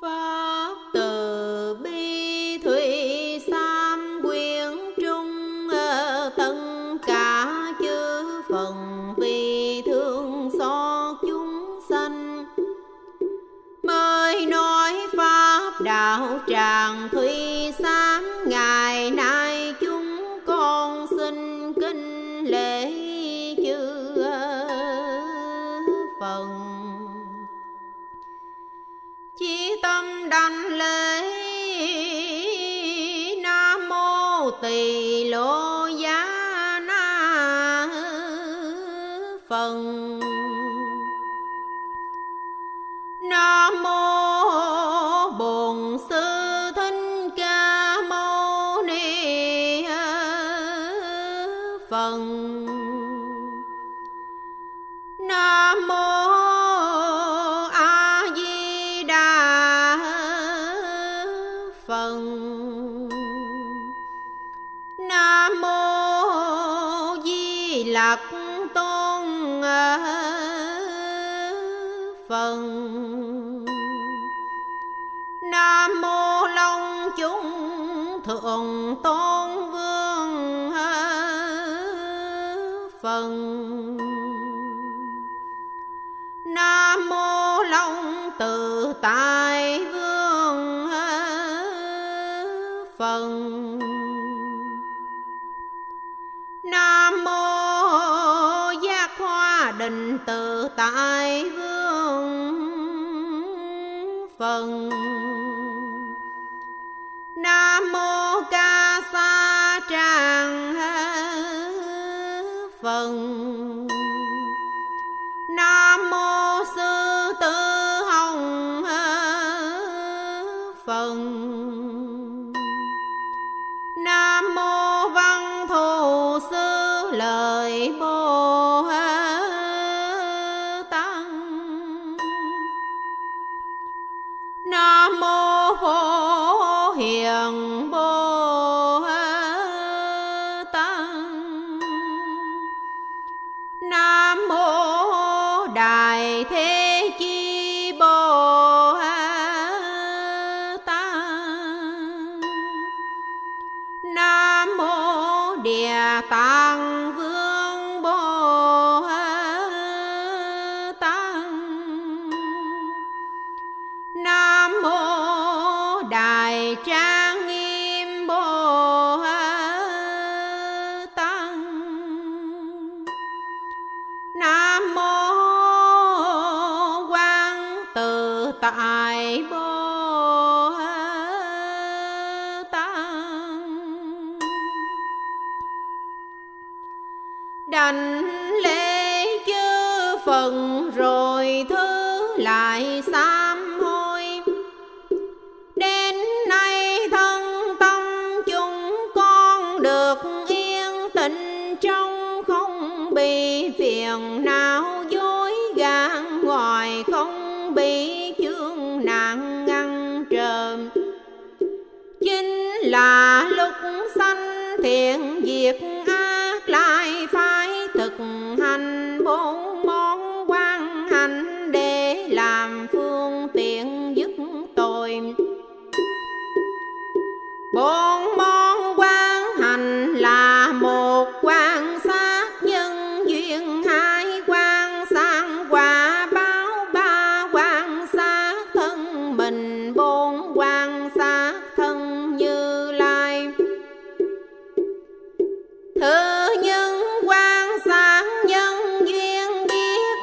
far. 0.00 0.35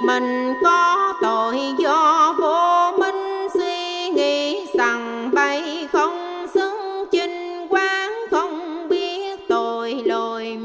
mình 0.03 0.53
có 0.63 1.13
tội 1.21 1.59
do 1.77 2.35
vô 2.39 2.91
minh, 2.97 3.47
suy 3.53 4.09
nghĩ 4.09 4.65
rằng 4.73 5.29
bay 5.33 5.87
không 5.91 6.47
xứng, 6.53 7.05
chinh 7.11 7.67
quán 7.69 8.11
không 8.31 8.87
biết 8.89 9.39
tội 9.49 9.93
lỗi. 10.05 10.59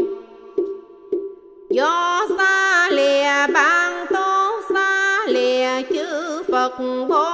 Do 1.71 2.27
xa 2.39 2.89
lìa 2.91 3.53
ban 3.55 4.07
tốt 4.11 4.61
xa 4.75 5.19
lìa 5.27 5.83
chữ 5.91 6.43
phật 6.53 6.73
bồ 7.09 7.28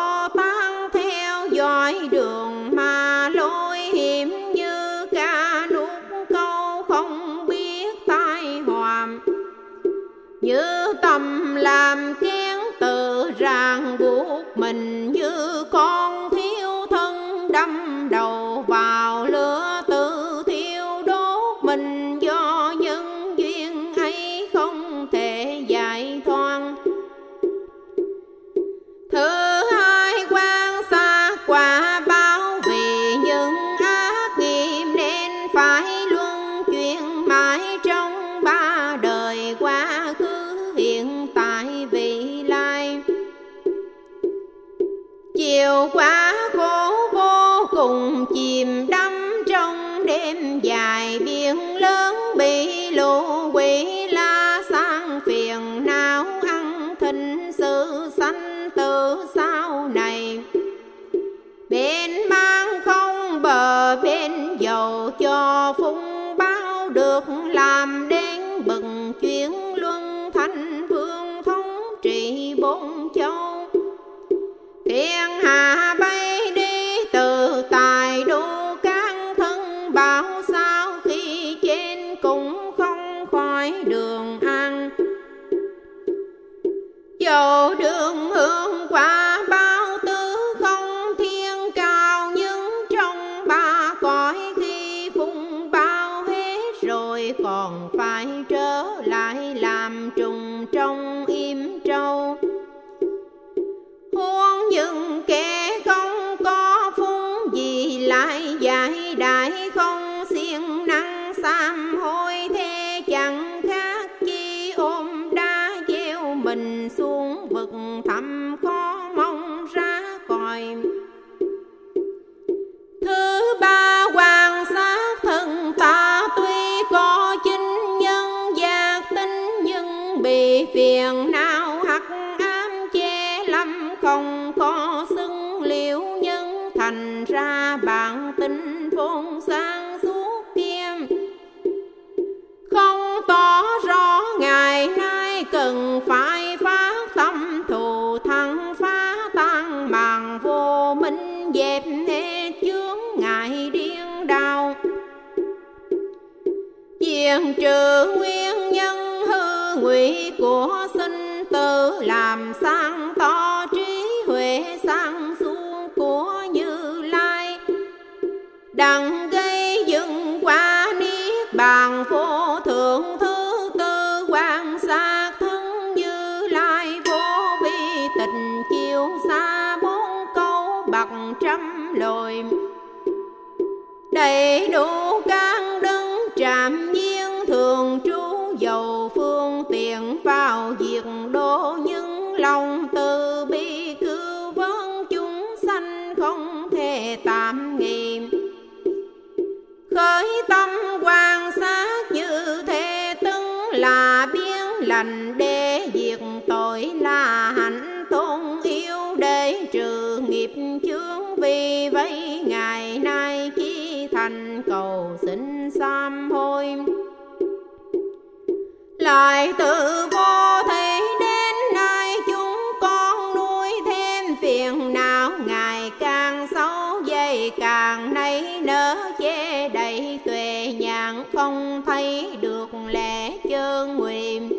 chẳng 231.15 231.25
không 231.33 231.83
thấy 231.87 232.29
được 232.41 232.69
lẽ 232.89 233.39
chơn 233.51 233.97
nguyện 233.97 234.53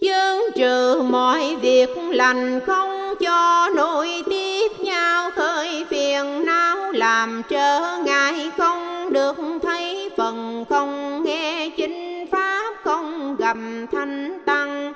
Dương 0.00 0.40
trừ 0.56 1.02
mọi 1.10 1.56
việc 1.56 1.88
lành 2.10 2.60
không 2.66 3.14
cho 3.20 3.68
nổi 3.76 4.08
tiếp 4.30 4.68
nhau, 4.80 5.30
khởi 5.30 5.84
phiền 5.90 6.44
não 6.46 6.92
làm 6.92 7.42
trở 7.48 7.98
ngại 8.04 8.50
không 8.58 9.12
được 9.12 9.36
thấy 9.62 10.10
phần 10.16 10.64
không 10.68 11.22
nghe 11.24 11.70
chính 11.76 12.26
pháp 12.32 12.74
không 12.84 13.36
gầm 13.36 13.86
thanh 13.92 14.38
tăng. 14.46 14.92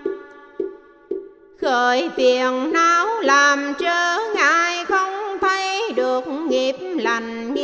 Khởi 1.61 2.11
phiền 2.17 2.73
não 2.73 3.21
làm 3.21 3.73
trở 3.79 4.19
ngại 4.35 4.85
không 4.85 5.39
thấy 5.41 5.93
được 5.93 6.25
nghiệp 6.49 6.77
lành 6.97 7.55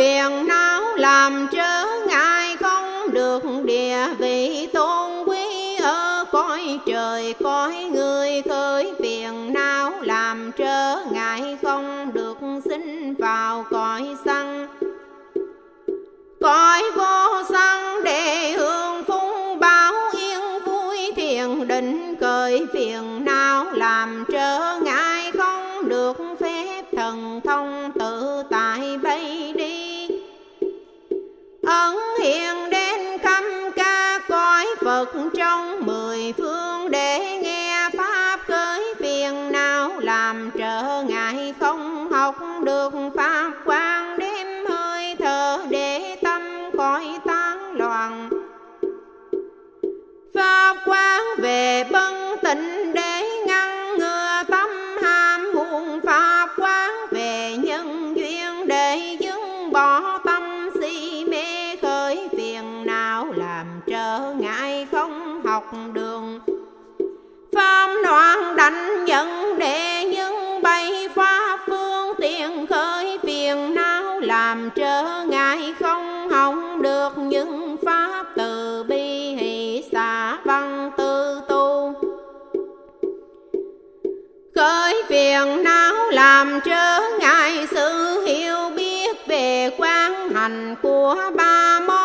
phiền 0.00 0.46
não, 0.46 0.96
làm 0.96 1.46
trở 1.52 1.84
ngại, 2.06 2.56
không 2.56 3.12
được 3.12 3.42
địa 3.64 4.06
vị 4.18 4.68
tôn 4.72 5.24
quý. 5.26 5.76
Ở 5.82 6.24
cõi 6.32 6.78
trời, 6.86 7.34
cõi 7.42 7.74
người 7.92 8.42
khởi 8.48 8.92
phiền 8.98 9.52
não, 9.52 9.92
làm 10.00 10.52
trở 10.56 10.96
ngại, 11.12 11.58
không 11.62 12.12
được 12.12 12.38
sinh 12.64 13.14
vào 13.14 13.64
cõi 13.70 14.16
sanh 14.24 14.66
cõi 16.40 16.82
vô 16.96 17.42
sanh 17.48 18.04
để 18.04 18.50
hưởng 18.50 18.79
đảnh 68.60 69.04
dẫn 69.06 69.58
đệ 69.58 70.04
những 70.04 70.62
bay 70.62 71.08
pháp 71.14 71.60
phương 71.66 72.14
tiện 72.20 72.66
khởi 72.66 73.18
phiền 73.22 73.74
não, 73.74 74.20
làm 74.20 74.70
trở 74.74 75.24
ngại 75.28 75.74
không 75.80 76.30
hỏng 76.30 76.82
được 76.82 77.18
những 77.18 77.76
pháp 77.84 78.26
từ 78.36 78.82
bi 78.88 79.34
hỷ 79.34 79.84
xả 79.92 80.38
văn 80.44 80.90
tư 80.96 81.40
tu. 81.48 81.92
Khởi 84.54 85.02
phiền 85.08 85.62
não, 85.62 86.10
làm 86.10 86.60
trở 86.64 87.00
ngại 87.20 87.66
sự 87.70 88.20
hiểu 88.26 88.70
biết 88.76 89.26
về 89.26 89.70
quán 89.78 90.30
hành 90.30 90.74
của 90.82 91.30
ba 91.36 91.80
môn 91.80 91.99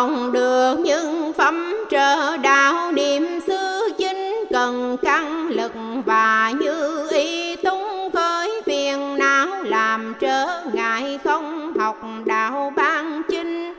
còn 0.00 0.32
được 0.32 0.74
những 0.78 1.32
phẩm 1.32 1.76
trợ 1.90 2.36
đạo 2.36 2.92
niệm 2.92 3.40
xứ 3.46 3.88
chính 3.98 4.44
cần 4.50 4.96
căn 5.02 5.48
lực 5.48 5.72
và 6.06 6.52
như 6.60 7.08
ý 7.10 7.56
túng 7.56 8.10
khởi 8.12 8.62
phiền 8.66 9.18
não 9.18 9.62
làm 9.62 10.14
trở 10.20 10.46
ngại 10.72 11.18
không 11.24 11.72
học 11.78 11.96
đạo 12.24 12.72
ban 12.76 13.22
chinh. 13.30 13.74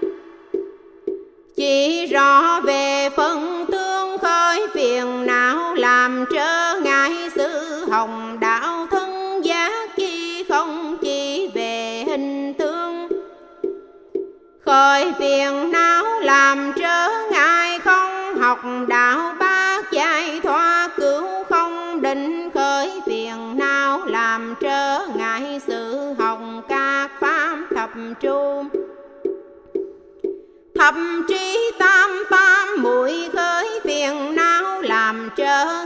Chỉ 1.56 2.06
rõ 2.06 2.60
về 2.60 3.10
phân 3.16 3.66
tương 3.72 4.18
khởi 4.18 4.68
phiền 4.74 5.26
não 5.26 5.31
khởi 14.72 15.14
phiền 15.20 15.72
não 15.72 16.20
làm 16.20 16.74
trở 16.76 17.08
ngại 17.32 17.80
không 17.80 18.36
học 18.36 18.60
đạo 18.88 19.36
bác 19.40 19.92
giải 19.92 20.40
thoát 20.44 20.90
cứu 20.98 21.44
không 21.50 22.02
định 22.02 22.50
khởi 22.54 23.02
phiền 23.06 23.58
não 23.58 24.06
làm 24.06 24.56
trở 24.60 25.00
ngại 25.16 25.62
sự 25.68 26.14
hồng 26.20 26.62
các 26.70 27.10
pháp 27.20 27.58
thập 27.76 27.90
trung 28.20 28.70
thập 30.76 30.96
trí 31.28 31.72
tam 31.80 32.24
tam 32.30 32.68
mũi 32.78 33.30
khởi 33.34 33.80
phiền 33.84 34.36
não 34.36 34.82
làm 34.82 35.30
trở 35.36 35.86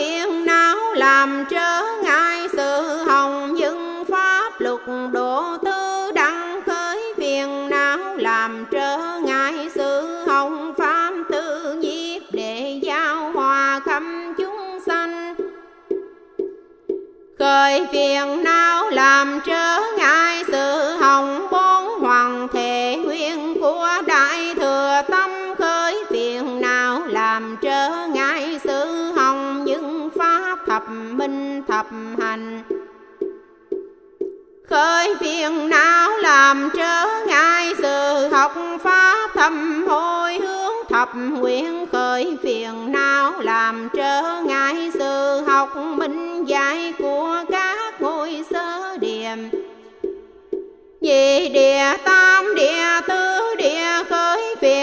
phiền 0.00 0.44
não 0.44 0.76
làm 0.94 1.44
trở 1.50 1.82
ngại 2.02 2.48
sự 2.52 2.96
hồng 3.06 3.58
dưng 3.58 4.04
pháp 4.08 4.52
lục 4.60 4.80
độ 5.12 5.56
tư 5.64 6.12
đăng 6.14 6.62
khởi. 6.66 7.14
Phiền 7.16 7.68
não 7.68 7.98
làm 8.16 8.66
trở 8.70 8.98
ngại 9.24 9.68
sự 9.74 10.24
hồng 10.26 10.74
pháp 10.78 11.12
tư 11.30 11.74
nhiếp 11.80 12.22
để 12.32 12.80
giao 12.82 13.32
hòa 13.32 13.80
khắp 13.84 14.02
chúng 14.38 14.78
sanh. 14.86 15.34
Khởi 17.38 17.86
phiền 17.92 18.44
não 18.44 18.90
làm 18.90 19.40
trở 19.46 19.80
ngại 19.98 19.99
khởi 34.70 35.14
phiền 35.20 35.68
não 35.68 36.10
làm 36.18 36.70
trở 36.76 37.06
ngại 37.26 37.74
sự 37.78 38.28
học 38.28 38.52
pháp 38.82 39.30
thầm 39.34 39.84
hồi 39.88 40.38
hướng 40.38 40.74
thập 40.88 41.08
nguyện. 41.14 41.86
Khởi 41.92 42.36
phiền 42.42 42.92
não 42.92 43.40
làm 43.40 43.88
trở 43.94 44.22
ngại 44.46 44.90
sự 44.94 45.40
học 45.46 45.76
minh 45.76 46.44
giải 46.44 46.92
của 46.98 47.44
các 47.50 48.00
ngôi 48.00 48.44
sơ 48.50 48.96
điểm 49.00 49.50
Nhị 51.00 51.48
địa, 51.48 51.96
tam 52.04 52.54
địa, 52.54 53.00
tứ 53.08 53.54
địa 53.58 54.02
khởi 54.08 54.56
phiền 54.60 54.79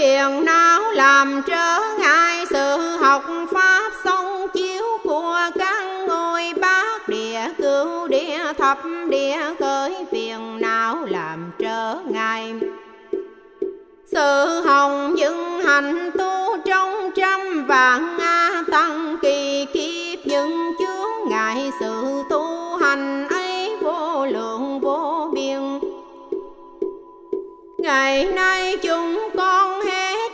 phiền 0.00 0.44
não 0.44 0.92
làm 0.92 1.42
trở 1.46 1.80
ngại 1.98 2.46
sự 2.50 2.96
học 3.00 3.24
pháp 3.52 3.92
song 4.04 4.48
chiếu 4.54 4.84
của 5.04 5.38
các 5.58 5.84
ngôi 6.08 6.42
bát 6.60 7.08
địa 7.08 7.40
cứu 7.58 8.08
địa 8.08 8.38
thập 8.58 8.78
địa 9.08 9.38
khởi 9.58 9.94
phiền 10.10 10.60
não 10.60 11.04
làm 11.04 11.52
trở 11.58 11.96
ngại 12.08 12.54
sự 14.06 14.60
hồng 14.64 15.14
những 15.14 15.60
hành 15.60 16.10
tu 16.18 16.56
trong 16.64 17.10
trăm 17.16 17.66
vạn 17.66 18.18
a 18.18 18.62
tăng 18.70 19.16
kỳ 19.22 19.66
kiếp 19.74 20.26
những 20.26 20.72
chướng 20.78 21.28
ngại 21.30 21.70
sự 21.80 22.22
tu 22.30 22.76
hành 22.76 23.28
ấy 23.28 23.76
vô 23.82 24.26
lượng 24.26 24.80
vô 24.80 25.30
biên. 25.34 25.80
Ngày 27.82 28.24
nay 28.24 28.76
chúng 28.82 29.28
con 29.36 29.79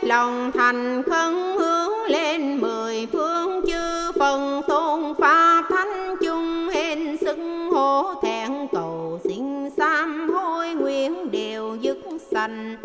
lòng 0.07 0.51
thành 0.51 1.03
khấn 1.03 1.57
hướng 1.57 2.03
lên 2.07 2.61
mười 2.61 3.07
phương 3.11 3.61
chư 3.67 4.11
phần 4.19 4.61
tôn 4.67 5.13
pha 5.19 5.61
thánh 5.61 6.15
chung 6.21 6.69
hên 6.69 7.17
sức 7.17 7.37
hổ 7.71 8.13
thẹn 8.21 8.67
cầu 8.71 9.19
xin 9.23 9.69
sám 9.77 10.29
hối 10.33 10.73
nguyện 10.73 11.31
đều 11.31 11.77
dứt 11.81 11.97
sanh. 12.31 12.75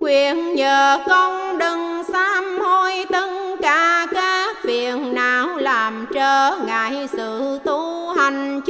Quyền 0.00 0.54
nhờ 0.54 0.98
công 1.08 1.58
đừng 1.58 2.02
sám 2.12 2.58
hối 2.60 2.92
tất 3.10 3.56
cả 3.62 4.06
các 4.12 4.56
phiền 4.62 5.14
não 5.14 5.56
làm 5.56 6.06
trở 6.14 6.58
ngại 6.66 7.08
sự 7.12 7.58
tu 7.64 8.08
hành 8.16 8.60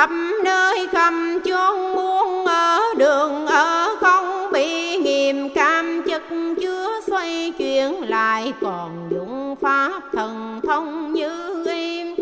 khắp 0.00 0.10
nơi 0.44 0.88
khắp 0.92 1.12
chốn 1.44 1.94
muôn 1.94 2.44
ở 2.46 2.80
đường 2.96 3.46
ở 3.46 3.96
không 4.00 4.52
bị 4.52 4.96
nghiêm 4.96 5.48
cam 5.54 6.02
chất 6.02 6.22
chứa 6.60 7.00
xoay 7.06 7.52
chuyển 7.58 8.08
lại 8.08 8.52
còn 8.60 9.08
dụng 9.10 9.56
pháp 9.60 10.02
thần 10.12 10.60
thông 10.62 11.12
như 11.12 11.64
im 11.66 12.14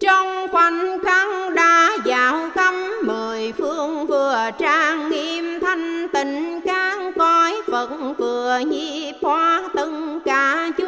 trong 0.00 0.48
khoảnh 0.50 0.98
khắc 1.04 1.28
đã 1.54 1.96
dạo 2.04 2.50
khắp 2.54 2.74
mười 3.04 3.52
phương 3.52 4.06
vừa 4.06 4.50
trang 4.58 5.10
nghiêm 5.10 5.60
thanh 5.60 6.08
tịnh, 6.08 6.60
cán 6.66 7.12
coi 7.18 7.62
phật 7.66 7.90
vừa 8.18 8.58
nhi 8.66 9.12
hoa 9.22 9.62
từng 9.74 10.20
cả 10.24 10.70
chúng 10.78 10.85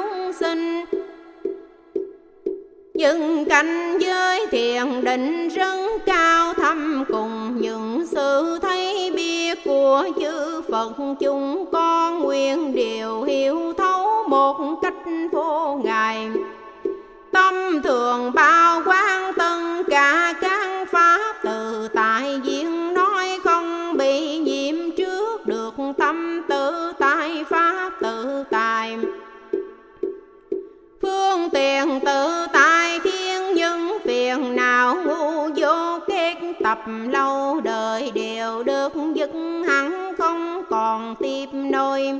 những 2.99 3.45
cảnh 3.45 3.99
giới 3.99 4.47
thiền 4.50 5.05
định 5.05 5.49
rất 5.49 5.76
cao, 6.07 6.55
thâm 6.55 7.05
cùng 7.09 7.61
những 7.61 8.07
sự 8.07 8.59
thấy 8.62 9.12
biết 9.17 9.59
của 9.64 10.09
chư 10.21 10.62
Phật. 10.71 10.93
Chúng 11.21 11.64
con 11.73 12.23
nguyện 12.23 12.75
đều 12.75 13.23
hiểu 13.23 13.73
thấu 13.78 14.25
một 14.28 14.57
cách 14.83 14.95
vô 15.33 15.81
ngại 15.85 16.31
tâm 17.33 17.83
thường 17.83 18.33
bao 18.35 18.83
quán 18.87 19.33
tất 19.37 19.83
cả 19.90 20.35
các 20.40 20.88
pháp 20.90 21.37
từ 21.45 21.88
tại 21.95 22.40
diện 22.45 22.95
nói 22.95 23.38
không 23.45 23.97
bị 23.97 24.38
nhiễm 24.38 24.97
trước 24.97 25.47
được 25.47 25.75
tâm 25.99 26.43
tự 26.49 26.93
tại 26.99 27.45
pháp 27.50 27.93
tự 28.00 28.45
tại. 28.50 28.99
Phương 31.02 31.50
tiện 31.50 32.00
tự 32.05 32.38
lâu 37.12 37.61
đời 37.61 38.11
đều 38.14 38.62
được 38.62 38.92
dứt 39.14 39.30
hẳn 39.68 40.14
không 40.18 40.62
còn 40.71 41.14
tiếp 41.21 41.47
nối. 41.52 42.18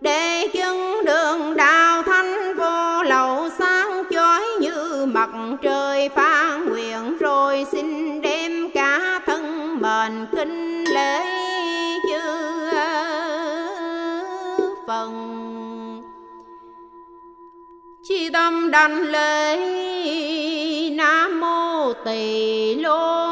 Để 0.00 0.48
chứng 0.52 1.04
đường 1.04 1.56
đạo 1.56 2.02
thánh 2.02 2.54
vô 2.56 3.02
lậu, 3.02 3.48
sáng 3.58 4.02
chói 4.10 4.42
như 4.60 5.06
mặt 5.06 5.30
trời 5.62 6.08
pha 6.08 6.56
nguyện, 6.56 7.18
rồi 7.20 7.66
xin 7.72 8.20
đem 8.22 8.70
cả 8.74 9.20
thân 9.26 9.76
mền 9.80 10.26
kinh 10.36 10.84
lễ 10.84 11.24
chư 12.10 12.18
phần. 14.86 15.12
Chi 18.04 18.30
tâm 18.32 18.70
đành 18.70 19.02
lễ, 19.02 19.56
nam 20.90 21.40
mô 21.40 21.92
tỳ 22.04 22.74
lô 22.74 23.31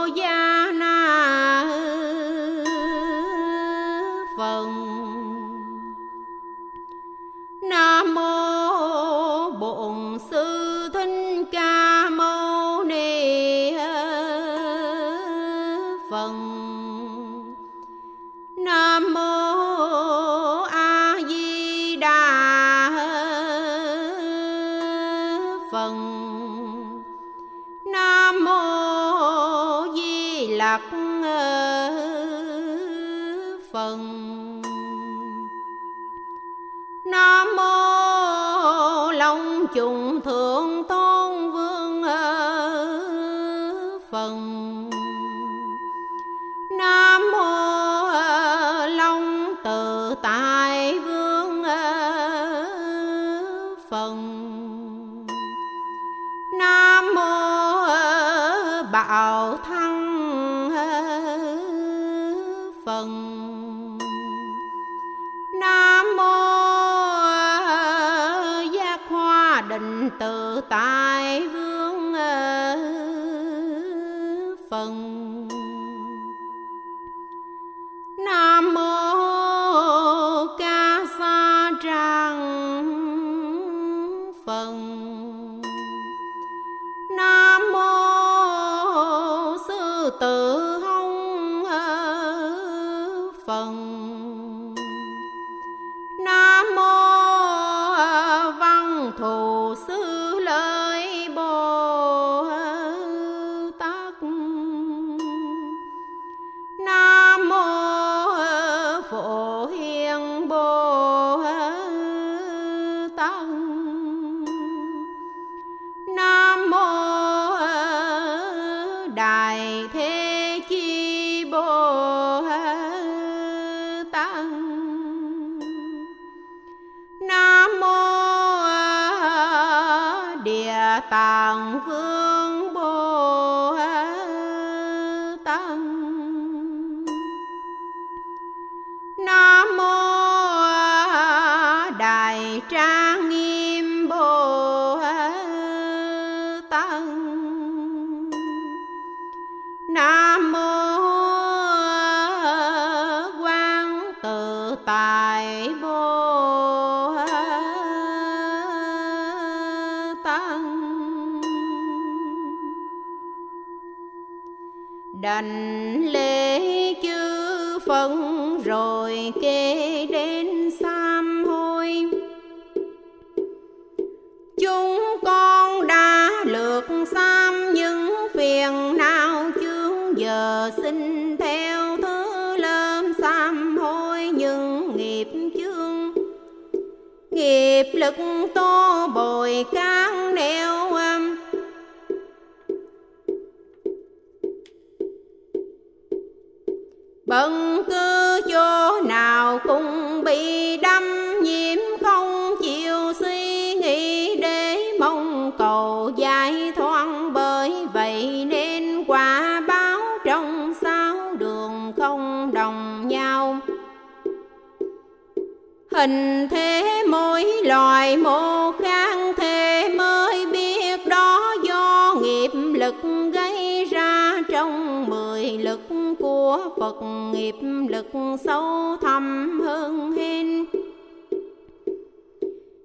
hình 216.00 216.48
thế 216.48 217.02
mỗi 217.08 217.44
loài, 217.64 218.16
một 218.16 218.72
khác 218.82 219.18
thế 219.36 219.94
mới 219.98 220.46
biết 220.46 221.06
đó. 221.06 221.54
Do 221.64 222.14
nghiệp 222.22 222.50
lực 222.54 222.94
gây 223.34 223.84
ra 223.84 224.40
trong 224.50 225.04
mười 225.10 225.44
lực 225.44 225.80
của 226.18 226.58
Phật, 226.80 226.96
nghiệp 227.32 227.54
lực 227.88 228.06
sâu 228.44 228.96
thẳm 229.02 229.60
hơn 229.64 230.12
hên. 230.12 230.64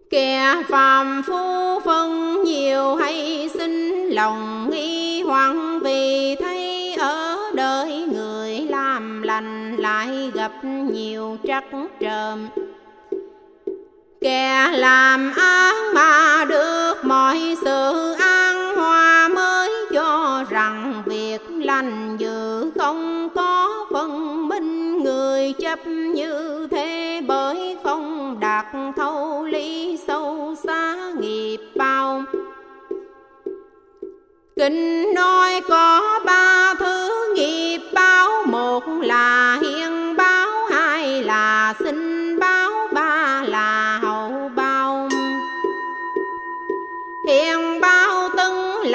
Kẻ 0.10 0.64
phàm 0.68 1.22
phu 1.28 1.80
phân 1.86 2.44
nhiều 2.44 2.96
hay 2.96 3.50
sinh 3.54 4.10
lòng 4.10 4.70
nghi 4.72 5.22
hoặc 5.22 5.56
vì 5.84 6.36
thấy 6.36 6.96
ở 6.96 7.38
đời 7.54 8.08
người 8.14 8.52
làm 8.70 9.22
lành 9.22 9.76
lại 9.78 10.32
gặp 10.34 10.52
nhiều 10.92 11.38
trắc 11.48 11.64
trờm 12.00 12.48
kẻ 14.26 14.72
làm 14.72 15.32
ác 15.36 15.76
mà 15.94 16.46
được 16.46 16.94
mọi 17.04 17.58
sự 17.62 18.14
an 18.20 18.76
hòa 18.76 19.28
mới 19.28 19.70
cho 19.94 20.44
rằng 20.50 21.04
việc 21.06 21.42
lành 21.50 22.18
dự 22.18 22.72
không 22.80 23.30
có 23.36 23.86
phân 23.94 24.48
minh 24.48 25.04
người 25.04 25.54
chấp 25.54 25.88
như 25.88 26.68
thế 26.72 27.22
bởi 27.28 27.78
không 27.84 28.38
đạt 28.40 28.66
thấu 28.96 29.46
lý 29.46 29.98
sâu 30.08 30.56
xa 30.64 30.96
nghiệp 31.20 31.60
bao. 31.76 32.24
Kinh 34.56 35.14
nói 35.14 35.62
có 35.70 36.20
ba 36.26 36.74
thứ 36.80 37.34
nghiệp 37.36 37.80
báo 37.94 38.44
Một 38.46 38.84
là 39.02 39.58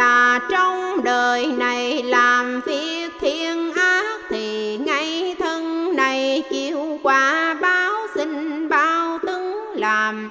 là 0.01 0.41
trong 0.51 1.05
đời 1.05 1.47
này 1.47 2.03
Làm 2.03 2.61
việc 2.61 3.09
thiên 3.21 3.73
ác 3.73 4.21
Thì 4.31 4.77
ngay 4.77 5.37
thân 5.39 5.97
này 5.97 6.43
chịu 6.51 6.99
quả 7.03 7.55
báo 7.61 7.93
Sinh 8.15 8.69
bao 8.69 9.19
tướng 9.27 9.73
làm. 9.75 10.31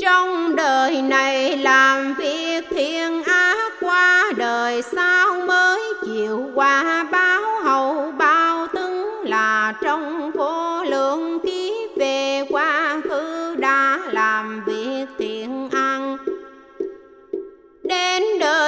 Trong 0.00 0.56
đời 0.56 1.02
này 1.02 1.56
làm 1.56 2.14
việc 2.14 2.60
thiên 2.70 3.22
ác 3.22 3.72
qua 3.80 4.32
đời 4.36 4.60
đời 4.70 4.82
sau 4.82 5.46
mới 5.46 5.80
chịu 6.06 6.50
qua 6.54 7.04
báo 7.12 7.60
hậu 7.62 8.12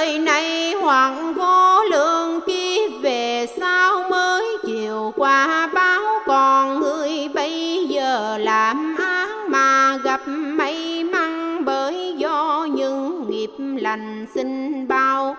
đời 0.02 0.18
này 0.18 0.74
hoặc 0.80 1.14
vô 1.36 1.84
lượng 1.90 2.40
kiếp 2.46 3.02
về 3.02 3.46
sau 3.60 4.10
mới 4.10 4.56
chịu 4.66 5.12
qua 5.16 5.66
báo 5.74 6.02
còn 6.26 6.80
người 6.80 7.28
bây 7.34 7.86
giờ 7.88 8.38
làm 8.38 8.96
ác 8.98 9.28
mà 9.48 9.96
gặp 9.96 10.20
may 10.26 11.04
mắn 11.04 11.64
bởi 11.64 12.14
do 12.18 12.68
những 12.74 13.30
nghiệp 13.30 13.50
lành 13.58 14.26
sinh 14.34 14.88
bao. 14.88 15.36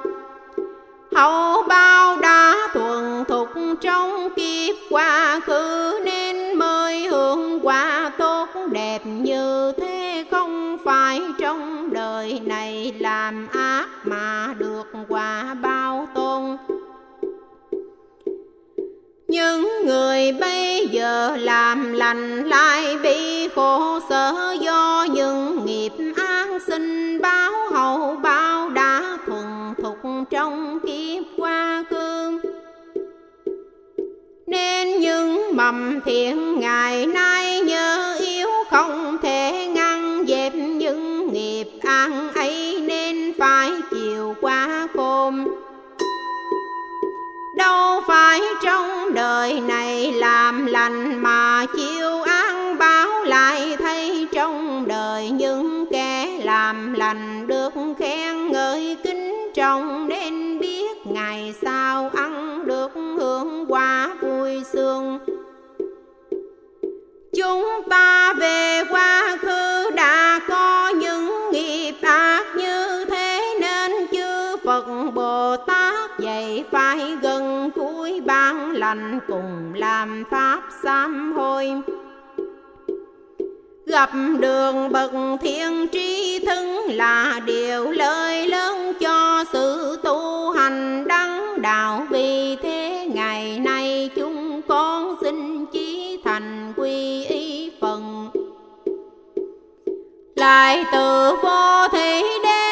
Hậu 1.15 1.63
bao 1.63 2.17
đã 2.17 2.56
thuần 2.73 3.26
thục 3.28 3.49
trong 3.82 4.30
kiếp 4.36 4.76
quá 4.89 5.39
khứ 5.45 5.99
nên 6.06 6.58
mới 6.60 7.08
hưởng 7.08 7.60
quả 7.63 8.12
tốt 8.17 8.47
đẹp 8.71 8.99
như 9.06 9.71
thế 9.78 10.26
không 10.32 10.78
phải 10.86 11.21
trong 11.39 11.83
đời 12.23 12.39
này 12.45 12.93
làm 12.99 13.47
ác 13.51 13.88
mà 14.03 14.53
được 14.57 14.88
quả 15.09 15.53
bao 15.62 16.07
tôn 16.15 16.57
những 19.27 19.67
người 19.86 20.31
bây 20.31 20.88
giờ 20.88 21.38
làm 21.38 21.93
lành 21.93 22.43
lại 22.43 22.97
bị 23.03 23.47
khổ 23.55 23.99
sở 24.09 24.55
do 24.62 25.07
những 25.13 25.65
nghiệp 25.65 25.91
ác 26.15 26.47
sinh 26.67 27.21
báo 27.21 27.51
hậu 27.71 28.15
bao 28.15 28.69
đã 28.69 29.17
thuần 29.25 29.73
thục 29.81 29.97
trong 30.29 30.79
kiếp 30.79 31.23
qua 31.38 31.83
khứ 31.89 32.39
nên 34.47 34.99
những 34.99 35.55
mầm 35.55 35.99
thiện 36.05 36.59
ngày 36.59 37.05
nay 37.05 37.62
nhớ 37.62 38.17
yếu 38.19 38.47
không 38.69 39.17
phải 48.34 48.41
trong 48.63 49.13
đời 49.13 49.60
này 49.62 50.12
làm 50.12 50.65
lành 50.65 51.24
mà 51.24 51.65
chịu 51.76 52.22
ăn 52.22 52.78
báo 52.78 53.24
lại 53.24 53.78
thấy 53.80 54.28
trong 54.32 54.88
đời 54.88 55.30
những 55.30 55.86
kẻ 55.91 56.39
làm 56.43 56.93
lành 56.93 57.48
được 57.48 57.74
khen 58.00 58.52
ngợi 58.52 58.98
kính 59.04 59.52
trọng 59.54 60.08
nên 60.08 60.60
biết 60.60 61.08
ngày 61.08 61.56
sau 61.62 62.10
ăn 62.13 62.63
được 62.67 62.91
hưởng 62.93 63.65
quả 63.67 64.15
vui 64.22 64.63
sướng. 64.74 65.19
Chúng 67.36 67.65
ta 67.89 68.34
về 68.34 68.84
quá 68.89 69.38
khứ 69.41 69.72
lành 78.93 79.19
cùng 79.27 79.73
làm 79.73 80.23
pháp 80.32 80.62
sám 80.84 81.34
hối 81.36 81.71
gặp 83.86 84.10
đường 84.39 84.91
bậc 84.91 85.12
thiên 85.41 85.88
tri 85.91 86.39
thân 86.45 86.79
là 86.89 87.39
điều 87.45 87.91
lợi 87.91 88.47
lớn 88.47 88.93
cho 88.99 89.43
sự 89.53 89.97
tu 90.03 90.51
hành 90.51 91.08
đắng 91.08 91.62
đạo. 91.62 92.06
Vì 92.10 92.56
thế 92.56 93.10
ngày 93.13 93.60
nay 93.60 94.10
chúng 94.15 94.62
con 94.67 95.15
xin 95.21 95.65
chí 95.65 96.19
thành 96.23 96.73
quy 96.77 97.25
y 97.25 97.71
phần. 97.82 98.29
Lại 100.36 100.86
từ 100.91 101.36
vô 101.43 101.88
thị 101.91 102.21
đến 102.43 102.62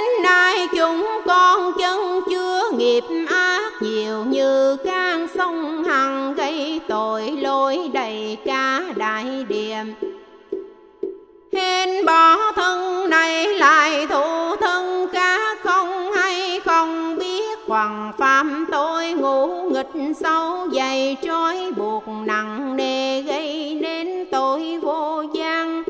hên 11.53 12.05
bỏ 12.05 12.51
thân 12.51 13.09
này 13.09 13.47
lại 13.47 14.07
thụ 14.07 14.55
thân 14.55 15.07
khác 15.13 15.57
không 15.63 16.11
hay 16.11 16.59
không 16.59 17.17
biết. 17.17 17.59
Hoàng 17.67 18.11
phạm 18.17 18.65
tội 18.71 19.11
ngủ 19.11 19.69
nghịch 19.69 20.15
sâu 20.19 20.67
dày 20.73 21.17
trói 21.21 21.71
buộc 21.77 22.03
nặng 22.07 22.75
nề 22.75 23.21
gây 23.21 23.79
nên 23.81 24.25
tội 24.31 24.79
vô 24.81 25.23
gian. 25.33 25.83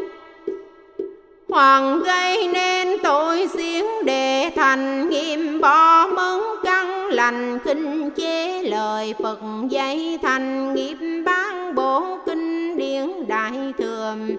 Hoàng 1.50 2.00
gây 2.00 2.48
nên 2.48 2.88
tội 3.04 3.48
xiến 3.48 3.86
để 4.06 4.50
thành 4.56 5.10
nghiêm, 5.10 5.62
bỏ 5.62 6.08
mấn 6.08 6.42
căn 6.64 7.08
lành 7.08 7.60
kinh 7.60 8.10
chế 8.10 8.64
lời 8.64 9.14
phật 9.24 9.40
dạy 9.70 10.20
thành 10.22 10.74
nghiệp 10.74 10.98
bán 11.26 11.76
bổ 11.76 12.18
kinh 12.26 12.78
điển 12.78 13.28
đại 13.28 13.74
thường 13.78 14.30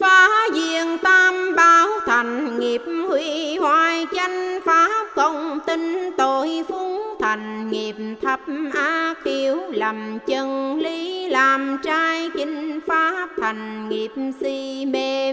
phá 0.00 0.28
diên 0.54 0.98
tam 1.02 1.54
bảo 1.56 1.88
thành 2.06 2.58
nghiệp 2.60 2.82
hủy 3.08 3.56
hoại 3.56 4.06
chánh 4.16 4.60
pháp 4.64 5.06
không 5.14 5.58
tin 5.66 6.10
tội 6.16 6.64
phúng 6.68 7.02
thành 7.20 7.70
nghiệp 7.70 7.94
thấp 8.22 8.40
ác 8.74 9.14
hiểu 9.24 9.56
lầm 9.70 10.18
chân, 10.26 10.78
lý 10.78 11.28
làm 11.28 11.78
trai 11.84 12.30
chinh 12.36 12.80
pháp 12.86 13.28
thành 13.40 13.88
nghiệp 13.88 14.10
si 14.40 14.86
mê. 14.86 15.32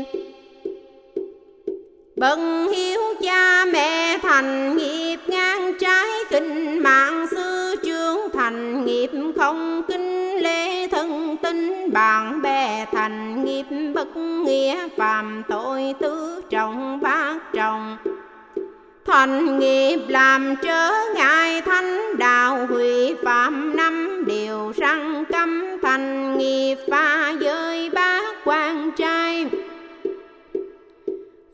Bần 2.16 2.70
hiếu 2.70 3.02
cha 3.22 3.66
mẹ 3.66 4.18
thành 4.18 4.78
nghiệp 4.78 5.18
ngang 5.28 5.74
trái 5.80 6.10
kinh 6.30 6.84
mạng 6.84 7.26
sư 7.32 7.76
trương 7.84 8.18
thành 8.34 8.86
nghiệp 8.86 9.10
không 9.38 9.82
kinh 9.88 10.38
lễ 10.38 10.88
thân 10.88 11.27
bạn 11.98 12.42
bè 12.42 12.86
thành 12.92 13.46
nghiệp 13.46 13.66
bất 13.96 14.18
nghĩa 14.18 14.88
phạm 14.98 15.44
tội 15.50 15.96
tứ 16.00 16.42
trọng 16.50 17.00
bát 17.02 17.54
trọng. 17.54 17.98
Thành 19.06 19.60
nghiệp 19.60 20.00
làm 20.08 20.56
trở 20.64 20.92
ngại 21.16 21.62
thánh 21.62 22.18
đạo, 22.18 22.68
hủy 22.70 23.16
phạm 23.24 23.78
năm 23.78 24.24
điều 24.28 24.74
răng 24.78 25.24
cấm. 25.32 25.64
Thành 25.82 26.38
nghiệp 26.38 26.76
pha 26.92 27.34
giới 27.40 27.90
bát 27.90 28.36
quan 28.46 28.92
trai. 28.92 29.48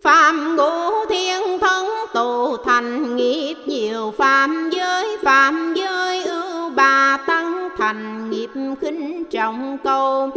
Phạm 0.02 0.56
ngũ 0.56 1.06
thiên 1.10 1.60
thân 1.62 1.88
tụ 2.14 2.58
thành 2.58 3.16
nghiệp 3.16 3.56
nhiều 3.66 4.14
Phạm 4.18 4.70
giới 4.70 5.18
phạm 5.24 5.74
giới 5.76 6.24
ưu 6.24 6.70
bà 6.70 7.18
tăng. 7.28 7.70
Thành 7.78 8.30
nghiệp 8.30 8.50
khinh 8.82 8.93
trọng 9.44 9.78
câu. 9.84 10.30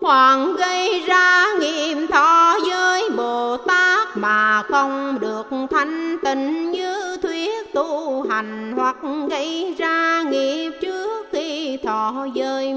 Hoàng 0.00 0.56
gây 0.56 1.00
ra 1.06 1.46
nghiệp 1.60 1.96
thọ 2.10 2.58
giới 2.66 3.10
Bồ 3.16 3.56
Tát 3.56 4.16
mà 4.16 4.62
không 4.62 5.18
được 5.20 5.46
thanh 5.70 6.18
tịnh 6.24 6.70
như 6.70 7.16
thuyết 7.22 7.72
tu 7.74 8.22
hành 8.30 8.72
hoặc 8.76 8.96
gây 9.30 9.74
ra 9.78 10.22
nghiệp 10.30 10.70
trước 10.80 11.26
khi 11.32 11.78
thọ 11.84 12.26
giới. 12.34 12.74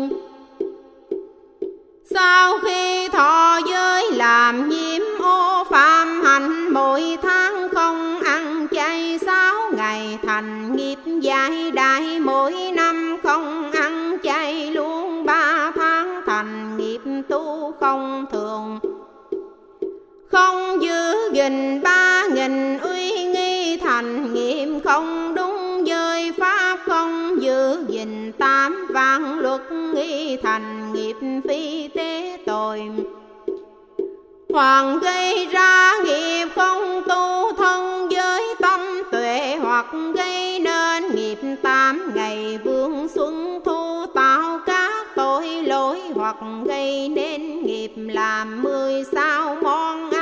Sau 2.15 2.59
khi 2.63 3.07
thọ 3.07 3.59
giới, 3.69 4.11
làm 4.11 4.69
nhiễm 4.69 5.01
ô 5.21 5.63
phạm 5.69 6.21
hành 6.23 6.73
mỗi 6.73 7.17
nghìn 21.33 21.81
ba 21.81 22.23
nghìn 22.33 22.77
uy 22.77 23.11
nghi 23.11 23.77
thành 23.77 24.33
nghiệp 24.33 24.79
không 24.83 25.35
đúng 25.35 25.87
giới 25.87 26.31
pháp 26.39 26.79
không 26.85 27.41
giữ 27.41 27.85
gìn 27.87 28.31
tám 28.31 28.87
vạn 28.93 29.39
luật 29.39 29.61
nghi 29.71 30.37
thành 30.43 30.93
nghiệp 30.93 31.15
phi 31.47 31.87
tế 31.87 32.37
tội. 32.45 32.81
Hoàng 34.49 34.99
gây 34.99 35.47
ra 35.51 35.93
nghiệp 36.05 36.47
không 36.55 37.01
tu 37.07 37.51
thân 37.57 38.07
giới 38.11 38.43
tâm 38.61 38.79
tuệ 39.11 39.57
Hoặc 39.61 39.85
gây 40.15 40.59
nên 40.59 41.15
nghiệp 41.15 41.37
tám 41.61 42.11
ngày 42.15 42.59
vương 42.63 43.07
xuân 43.07 43.59
thu 43.65 44.05
tạo 44.15 44.59
các 44.65 45.05
tội 45.15 45.47
lỗi 45.47 46.01
Hoặc 46.15 46.35
gây 46.65 47.09
nên 47.09 47.63
nghiệp 47.63 47.91
làm 47.95 48.63
mười 48.63 49.03
sao 49.11 49.57
món 49.63 50.12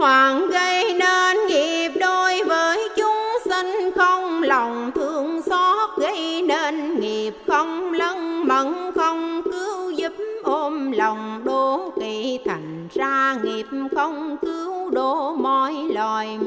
Hoàng 0.00 0.48
gây 0.48 0.94
nên 0.94 1.46
nghiệp 1.46 1.88
đôi 2.00 2.42
với 2.44 2.88
chúng 2.96 3.38
sinh, 3.44 3.90
không 3.96 4.42
lòng 4.42 4.90
thương 4.94 5.42
xót 5.42 5.90
gây 5.98 6.42
nên 6.42 7.00
nghiệp 7.00 7.32
không 7.46 7.92
lân 7.92 8.48
mẫn, 8.48 8.92
không 8.94 9.42
cứu 9.42 9.90
giúp 9.90 10.12
ôm 10.42 10.92
lòng 10.92 11.40
đố 11.44 11.92
kỵ, 12.00 12.38
thành 12.44 12.88
ra 12.94 13.36
nghiệp 13.42 13.66
không 13.96 14.36
cứu 14.42 14.90
đổ 14.90 15.34
mọi 15.34 15.74
loài. 15.94 16.38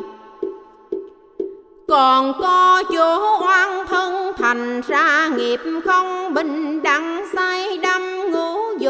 Còn 1.87 2.33
có 2.41 2.83
chỗ 2.93 3.39
oan 3.47 3.87
thân, 3.87 4.33
thành 4.37 4.81
ra 4.87 5.29
nghiệp 5.37 5.59
không 5.85 6.33
bình 6.33 6.83
đẳng, 6.83 7.25
say 7.35 7.77
đắm 7.77 7.92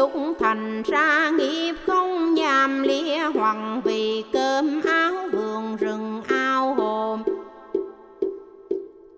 ngũ 0.04 0.10
dục 0.24 0.36
thành 0.40 0.82
ra 0.82 1.30
nghiệp 1.30 1.74
không 1.86 2.34
nhàm 2.34 2.82
lìa 2.82 3.18
hoàng 3.34 3.80
vì 3.84 4.24
cơm 4.32 4.82
áo 4.82 5.12
vườn 5.32 5.76
rừng 5.76 6.22
ao 6.28 6.74
hồ 6.74 7.18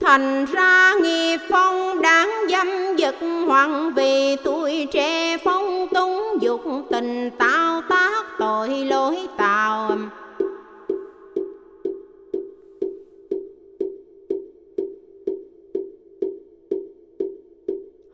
thành 0.01 0.45
ra 0.45 0.95
nghiệp 1.03 1.39
phong 1.51 2.03
đáng 2.03 2.31
dâm 2.51 2.67
dật 2.99 3.15
hoàng 3.47 3.93
vì 3.95 4.37
tuổi 4.45 4.87
trẻ 4.93 5.37
phong 5.45 5.89
túng 5.95 6.39
dục 6.41 6.63
tình 6.91 7.31
tao 7.39 7.83
tác 7.89 8.25
tội 8.39 8.69
lỗi 8.69 9.17
tào 9.37 9.99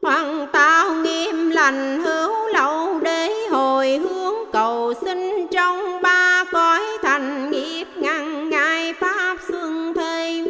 Hoàng 0.02 0.46
tao 0.52 0.94
nghiêm 0.94 1.50
lành 1.50 2.02
hữu 2.04 2.46
lậu 2.46 3.00
để 3.00 3.30
hồi 3.50 3.98
hướng 3.98 4.34
cầu 4.52 4.94
xin 5.04 5.48
trong 5.48 6.02
ba 6.02 6.44
cõi 6.52 6.80
thành 7.02 7.50
nghiệp 7.50 7.84
ngăn 7.96 8.50
ngại 8.50 8.94
pháp 9.00 9.36
xuân 9.48 9.94
thê. 9.94 10.44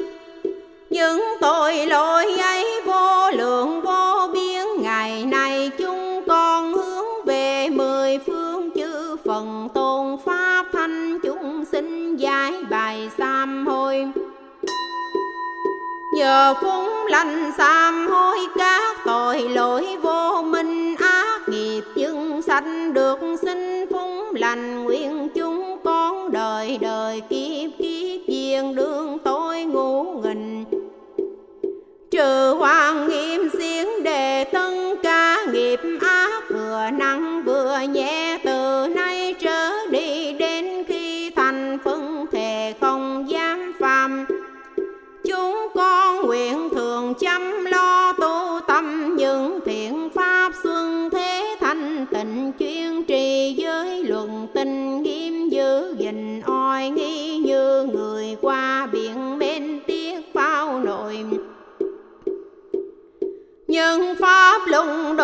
Những 0.91 1.23
tội 1.41 1.87
lỗi 1.87 2.37
ấy 2.39 2.83
vô 2.85 3.31
lượng 3.31 3.81
vô 3.81 4.29
biên, 4.33 4.67
ngày 4.79 5.25
nay 5.25 5.71
chúng 5.79 6.25
con 6.29 6.75
hướng 6.75 7.25
về 7.25 7.69
mười 7.69 8.19
phương 8.27 8.71
chư 8.75 9.17
phần 9.25 9.69
tôn 9.75 10.17
pháp 10.25 10.67
thanh 10.73 11.19
chúng 11.23 11.65
sinh 11.73 12.17
giải 12.17 12.53
bài 12.71 13.11
sám 13.19 13.67
hôi 13.67 14.13
nhờ 16.13 16.55
phúng 16.63 17.07
lành 17.07 17.53
sám 17.59 18.09
hôi 18.11 18.39
tội 19.43 19.51
lỗi 19.51 19.97
vô 20.03 20.43
minh 20.43 20.97
ác 20.97 21.49
nghiệp 21.49 21.83
chứng 21.95 22.43
sanh 22.43 22.95
được 22.95 23.19
sinh 23.43 23.87
phúng 23.91 24.33
lành. 24.35 24.85
Nguyện 24.85 25.29
chúng 25.35 25.79
con 25.85 26.33
đời 26.33 26.79
đời 26.81 27.21
kiếp 27.21 27.71
kiếp 27.79 28.21
viên 28.29 28.75
đương 28.75 29.19
tối 29.25 29.65
ngủ 29.65 30.05
nghìn 30.05 30.65
trừ 32.11 32.55
hoàng 32.59 33.09
nghiêm 33.09 33.51
xiến 33.59 33.87
đề 34.05 34.45
tân 34.45 34.97
ca 35.03 35.37
nghiệp 35.53 35.81
ác, 36.01 36.43
vừa 36.51 36.89
nặng 36.93 37.43
vừa 37.47 37.79
nhẹ, 37.89 38.39
từ 38.45 38.89
nay 38.95 39.35
trở 39.41 39.87
đi 39.91 40.33
đến 40.33 40.85
khi 40.89 41.31
thành 41.31 41.79
phân 41.85 42.27
thể 42.33 42.75
không 42.81 43.31
dám 43.31 43.73
phạm. 43.81 44.27
Chúng 45.25 45.69
con 45.75 46.27
nguyện 46.27 46.69
trường 54.23 54.47
tình 54.55 55.03
nghiêm 55.03 55.49
giữ 55.49 55.95
gìn, 55.99 56.43
oai 56.47 56.91
nghi 56.91 57.39
như 57.39 57.89
người 57.93 58.37
qua 58.43 58.87
biển 58.93 59.39
bên 59.39 59.81
tiếc 59.87 60.35
phao 60.35 60.79
nội 60.79 61.25
nhân 63.69 64.15
pháp 64.21 64.63
luận 64.67 65.17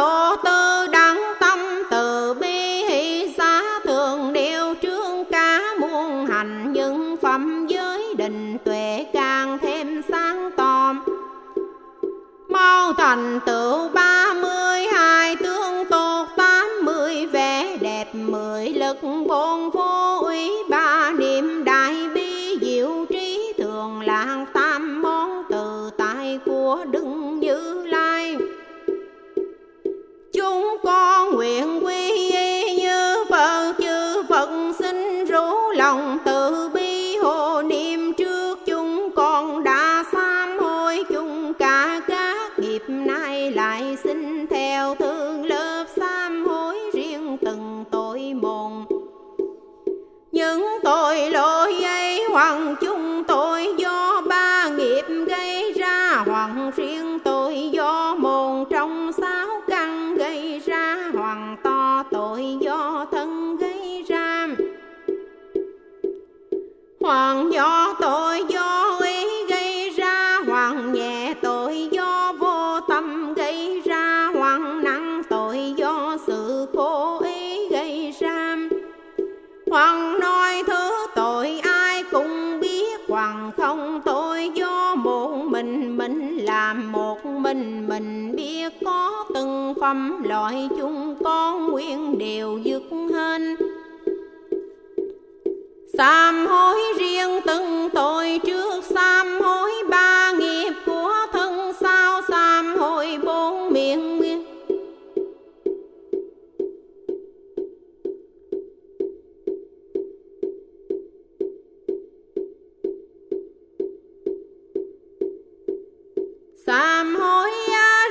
sám 116.68 117.16
hối 117.16 117.50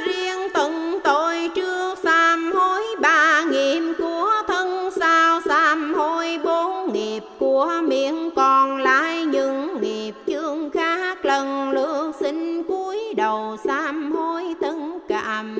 riêng 0.05 0.47
từng 0.53 0.99
tội 1.03 1.49
trước, 1.55 1.95
sám 2.03 2.51
hối 2.55 2.83
ba 3.01 3.43
nghiệp 3.51 3.81
của 3.97 4.31
thân, 4.47 4.89
sao 4.99 5.41
sám 5.45 5.93
hối 5.93 6.39
bốn 6.43 6.93
nghiệp 6.93 7.23
của 7.39 7.71
miệng. 7.83 8.31
Còn 8.35 8.77
lại 8.77 9.25
những 9.25 9.81
nghiệp 9.81 10.13
chương 10.27 10.69
khác, 10.69 11.25
lần 11.25 11.71
lượt 11.71 12.11
xin 12.19 12.63
cúi 12.63 13.13
đầu 13.17 13.57
sám 13.63 14.11
hối 14.11 14.55
tất 14.61 14.75
cảm. 15.07 15.57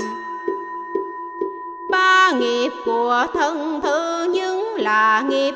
Ba 1.92 2.32
nghiệp 2.32 2.72
của 2.86 3.26
thân 3.34 3.82
thư 3.84 4.28
nhưng 4.34 4.76
là 4.76 5.22
nghiệp 5.30 5.54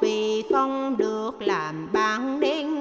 vì 0.00 0.44
không 0.50 0.96
được 0.96 1.42
làm 1.42 1.88
bạn 1.92 2.40
nên 2.40 2.79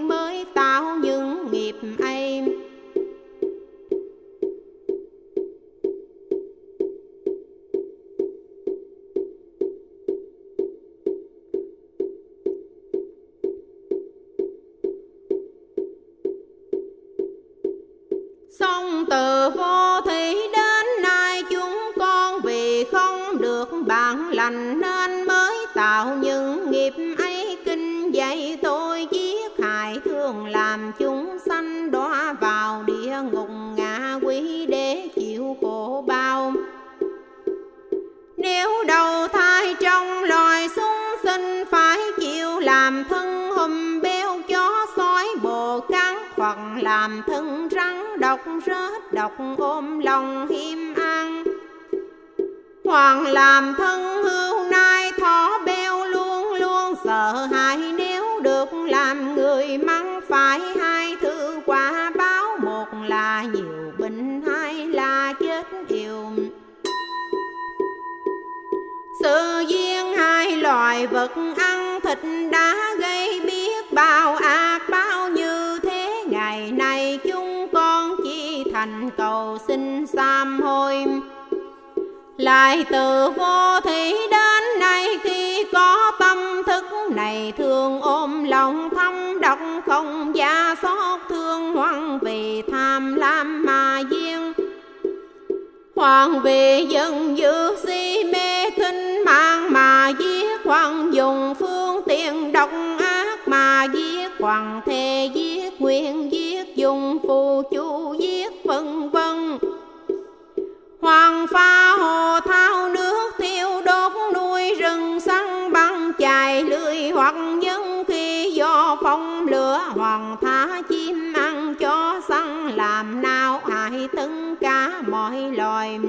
làm 122.75 123.21
nào 123.21 123.61
hại 123.65 124.07
tất 124.15 124.29
cả 124.61 125.01
mọi 125.07 125.51
loài. 125.51 125.99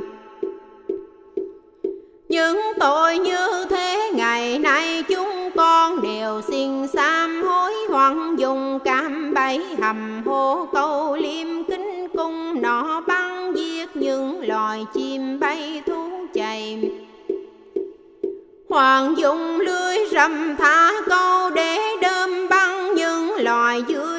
Những 2.28 2.60
tội 2.80 3.18
như 3.18 3.64
thế 3.70 4.10
ngày 4.14 4.58
nay 4.58 5.02
chúng 5.08 5.50
con 5.56 6.02
đều 6.02 6.40
xin 6.48 6.86
sám 6.86 7.42
hối 7.42 7.72
hoặc 7.88 8.14
dùng 8.36 8.78
cam 8.84 9.34
bẫy 9.34 9.76
hầm 9.80 10.22
hô 10.26 10.66
câu 10.72 11.16
liêm 11.16 11.64
kính 11.64 12.08
cung 12.16 12.62
nọ 12.62 13.02
băng 13.06 13.56
giết 13.56 13.96
những 13.96 14.48
loài 14.48 14.86
chim 14.94 15.40
bay 15.40 15.82
thú 15.86 16.10
chạy. 16.34 16.90
Hoàng 18.68 19.14
dùng 19.16 19.60
lưới 19.60 19.98
rầm 20.12 20.56
thả 20.58 20.92
câu 21.08 21.50
để 21.50 21.78
đơm 22.02 22.48
băng 22.48 22.94
những 22.94 23.34
loài 23.38 23.82
dưa 23.88 24.09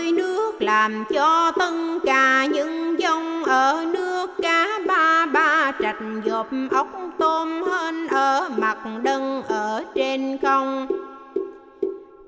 làm 0.72 1.06
cho 1.14 1.52
tất 1.52 1.74
cả 2.06 2.46
những 2.46 3.00
dòng 3.00 3.44
ở 3.44 3.86
nước 3.94 4.30
cá 4.42 4.80
ba 4.88 5.26
ba 5.26 5.72
trạch 5.82 5.96
dột 6.26 6.48
ốc 6.72 6.88
tôm 7.18 7.64
hên 7.64 8.08
ở 8.08 8.50
mặt 8.58 8.78
đất 9.04 9.42
ở 9.48 9.84
trên 9.96 10.38
không. 10.42 10.88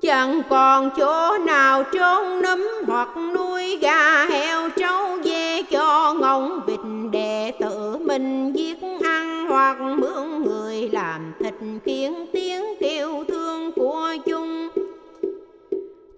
Chẳng 0.02 0.42
còn 0.50 0.89
chỗ 0.98 1.38
nào 1.38 1.84
trốn 1.84 2.41
nấm 2.41 2.64
hoặc 2.88 3.10
nuôi 3.36 3.78
gà 3.78 4.26
heo 4.26 4.70
trâu 4.70 5.18
dê 5.24 5.62
cho 5.62 6.14
ngỗng 6.14 6.60
vịt 6.66 6.80
để 7.12 7.52
tự 7.60 7.98
mình 7.98 8.54
giết 8.54 8.78
ăn 9.04 9.48
hoặc 9.50 9.78
mướn 9.82 10.44
người 10.44 10.89
làm 10.89 11.34
thịt 11.39 11.54
khiến 11.86 12.26
tiếng 12.34 12.64
kêu 12.80 13.24
thương 13.28 13.72
của 13.72 14.16
chúng 14.26 14.33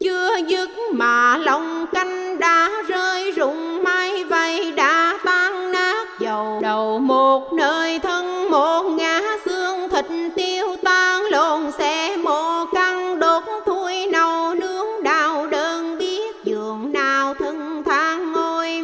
chưa 0.06 0.38
dứt 0.48 0.70
mà 0.92 1.38
lòng 1.38 1.86
canh 1.94 2.40
đã 2.40 2.72
rơi, 2.88 3.32
rụng 3.32 3.84
mai 3.84 4.24
vây 4.24 4.72
đã 4.72 5.20
tan 5.26 5.72
nát. 5.72 6.08
Dầu 6.20 6.60
đầu 6.62 7.00
một 7.00 7.54
nơi 7.54 8.00
thân, 8.00 8.52
một 8.52 8.84
ngã 8.84 9.22
xương 9.46 9.90
thịt 9.90 10.06
tiêu 10.36 10.76
tan, 10.84 11.22
lộn 11.32 11.72
xe 11.72 12.18
mồ 12.18 12.66
căng 12.74 13.20
đốt 13.20 13.44
thui 13.66 14.08
nâu 14.08 14.54
nướng 14.54 15.04
đau 15.04 15.48
đơn 15.48 15.98
biết 15.98 16.36
giường 16.44 16.92
nào 16.94 17.34
thân 17.34 17.84
than 17.86 18.32
ngôi. 18.34 18.82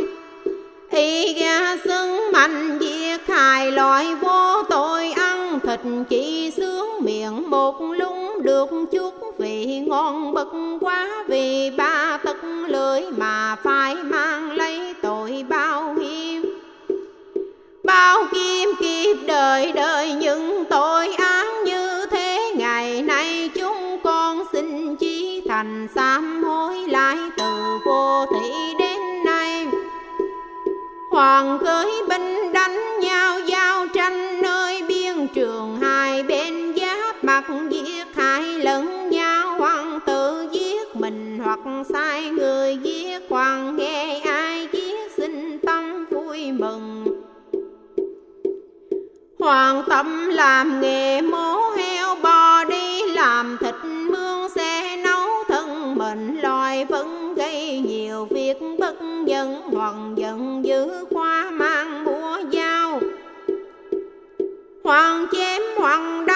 Y 0.92 1.34
ga 1.34 1.78
xưng 1.86 2.32
mạnh, 2.34 2.80
diệt 2.82 3.22
hài 3.28 3.72
loại 3.72 4.16
vô 4.16 4.64
tội, 4.70 5.12
ăn 5.12 5.60
thịt 5.60 5.80
chỉ 6.10 6.52
sướng 6.58 6.90
miệng 7.02 7.50
một 7.50 7.82
lúc 7.82 8.16
được 8.42 8.70
chút 8.92 9.21
ngon 9.92 10.34
bậc 10.34 10.48
quá 10.82 11.24
vì 11.28 11.72
ba 11.78 12.18
tất 12.24 12.38
lưỡi 12.68 13.02
mà 13.18 13.56
phải 13.64 13.96
mang 13.96 14.52
lấy 14.52 14.94
tội 15.02 15.46
bao 15.50 15.94
hiểm. 15.94 16.60
Bao 17.84 18.26
kim 18.34 18.70
kiếp 18.80 19.18
đời 19.28 19.72
đời 19.72 20.14
những 20.14 20.66
tội 20.70 21.08
ác 21.08 21.46
như 21.66 22.06
thế, 22.12 22.54
ngày 22.56 23.02
nay 23.02 23.50
chúng 23.56 24.00
con 24.04 24.44
xin 24.54 24.96
chí 24.96 25.42
thành 25.50 25.88
sám 25.96 26.44
hối 26.44 26.78
lại 26.78 27.18
từ 27.38 27.80
vô 27.86 28.26
thị 28.26 28.52
đến 28.80 29.00
nay. 29.26 29.68
Hoàng 31.12 31.58
gửi 31.58 31.88
binh 32.10 32.54
đánh 32.54 33.00
nhau 33.00 33.40
sai 41.94 42.30
người 42.30 42.78
giết 42.84 43.22
hoàng 43.30 43.76
nghe 43.76 44.20
ai 44.20 44.68
giết 44.72 45.12
xin 45.18 45.60
tâm 45.60 46.06
vui 46.12 46.52
mừng. 46.52 47.06
Hoàng 49.40 49.84
tâm 49.90 50.30
làm 50.30 50.82
nghề 50.82 51.22
mố 51.22 51.70
heo, 51.70 52.16
bò 52.24 52.64
đi 52.64 53.02
làm 53.14 53.58
thịt 53.60 53.76
mương, 53.84 54.50
xe 54.50 54.98
nấu 55.04 55.30
thân 55.48 55.96
mình 55.98 56.40
loài 56.42 56.86
vẫn 56.86 57.36
gây 57.36 57.80
nhiều 57.80 58.26
việc 58.26 58.58
bất 58.80 58.96
dân 59.26 59.62
hoàng 59.62 60.14
giận 60.18 60.66
dữ 60.66 61.06
khoa 61.14 61.52
mang 61.52 62.06
búa 62.06 62.40
dao, 62.54 63.00
hoàng 64.84 65.28
chém 65.32 65.62
hoàng 65.78 66.12
hoàng 66.12 66.31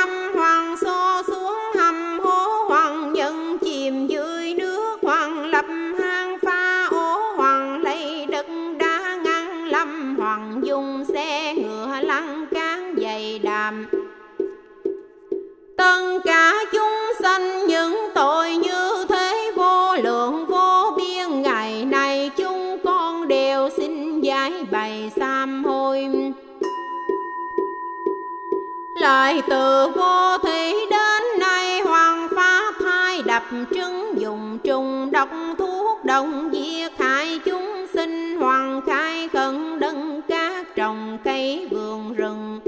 lại 29.06 29.42
từ 29.50 29.88
vô 29.96 30.38
thị 30.38 30.74
đến 30.90 31.40
nay, 31.40 31.82
hoàng 31.82 32.28
phá 32.36 32.62
thai 32.80 33.22
đập 33.22 33.44
trứng 33.76 34.14
dùng 34.18 34.60
trùng 34.64 35.12
độc 35.12 35.30
thuốc 35.58 36.06
đồng 36.06 36.50
diệt 36.54 36.92
hại 37.00 37.40
chúng 37.46 37.86
sinh. 37.94 38.38
Hoàng 38.40 38.82
khai 38.88 39.28
khẩn 39.28 39.80
đấng 39.80 40.22
cát 40.22 40.76
trồng 40.76 41.18
cây 41.24 41.68
vườn 41.72 42.14
rừng, 42.14 42.60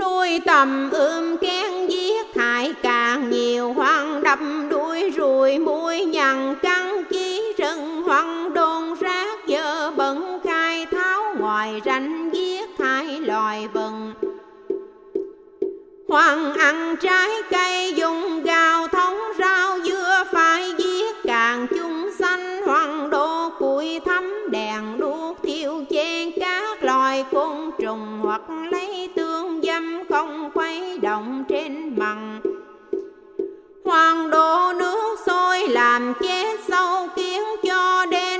nuôi 0.00 0.40
tầm 0.46 0.90
ươm 0.90 1.36
kén 1.36 1.86
giết 1.86 2.36
hại 2.36 2.74
càng 2.82 3.30
nhiều. 3.30 3.72
Hoang 3.72 4.22
đập 4.22 4.38
đuôi 4.70 5.10
ruồi 5.10 5.58
mũi 5.58 6.04
nhằn 6.04 6.54
cắn 6.62 7.04
chí 7.10 7.52
rừng 7.58 8.02
hoang 8.02 8.54
đôn 8.54 8.94
ra 9.00 9.13
Hoàng 16.14 16.54
ăn 16.54 16.96
trái 16.96 17.30
cây 17.50 17.92
dùng 17.96 18.42
gạo 18.42 18.88
thống 18.88 19.18
rau, 19.38 19.78
dưa 19.80 20.24
phải 20.32 20.74
giết 20.78 21.16
càng 21.24 21.66
chung 21.70 22.10
sanh. 22.18 22.62
Hoàng 22.66 23.10
đô 23.10 23.50
cùi 23.58 24.00
thắm 24.00 24.46
đèn 24.50 24.98
đuốc, 24.98 25.36
thiêu 25.42 25.84
che 25.90 26.30
các 26.40 26.84
loài 26.84 27.24
côn 27.32 27.70
trùng 27.78 28.20
hoặc 28.22 28.42
lấy 28.70 29.08
tương 29.16 29.62
dâm 29.62 30.02
không 30.08 30.50
quay 30.54 30.98
động 30.98 31.44
trên 31.48 31.98
bằng 31.98 32.40
hoàng 33.84 34.30
đô 34.30 34.72
nước 34.72 35.18
sôi 35.26 35.68
làm 35.68 36.14
chết 36.20 36.60
sâu 36.68 37.08
kiến 37.16 37.42
cho 37.64 38.06
đêm 38.10 38.33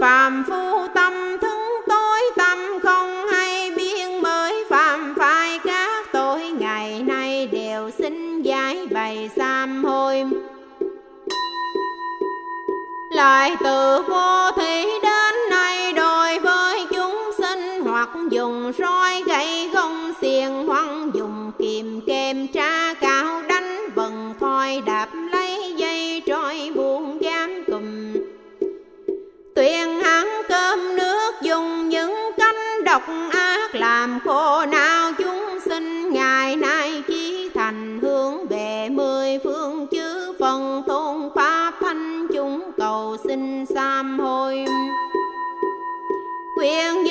phàm 0.00 0.44
phu 0.48 0.86
tâm 0.94 1.12
thức 1.40 1.84
tối 1.88 2.20
tâm 2.36 2.58
không 2.82 3.26
hay 3.26 3.70
biên 3.76 4.22
mới. 4.22 4.64
Phạm 4.70 5.14
phải 5.18 5.58
các 5.64 6.06
tội 6.12 6.42
ngày 6.58 7.02
nay 7.02 7.46
đều 7.46 7.90
xin 7.90 8.42
giải 8.42 8.86
bày 8.90 9.30
sam 9.36 9.84
hôi, 9.84 10.24
lại 13.10 13.56
từ 13.64 14.02
vô 14.08 14.50
thị 14.56 14.86
đến 15.02 15.34
nay 15.50 15.92
đối 15.92 16.38
với 16.38 16.86
chúng 16.90 17.30
sinh 17.38 17.80
hoặc 17.84 18.08
dùng 18.30 18.72
roi 18.78 18.99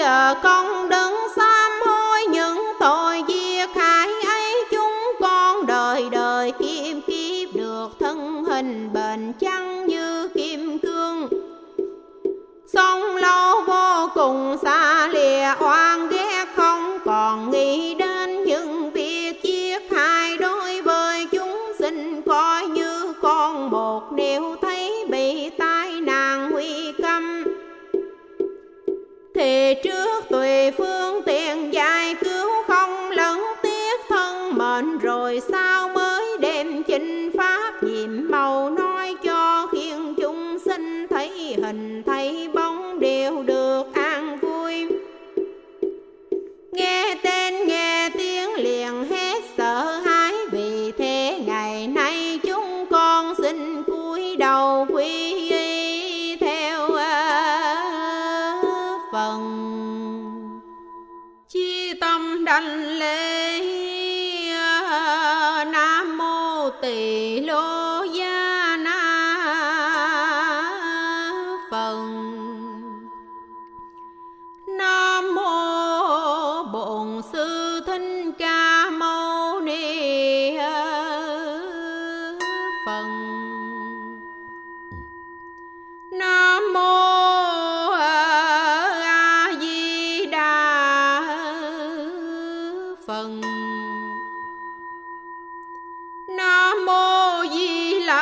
giờ 0.09 0.33
con 0.43 0.89
đứng 0.89 1.27
sám 1.35 1.71
hối 1.85 2.25
những 2.29 2.58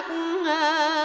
حقها 0.07 0.96